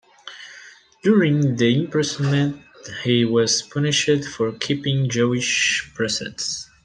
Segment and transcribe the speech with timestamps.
[1.03, 2.59] During the imprisonment
[3.03, 6.67] he was punished for keeping Jewish precepts.